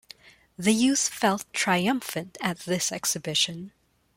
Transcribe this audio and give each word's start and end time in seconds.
The 0.57 0.73
youth 0.73 1.09
felt 1.09 1.45
triumphant 1.53 2.35
at 2.41 2.61
this 2.61 2.91
exhibition. 2.91 3.71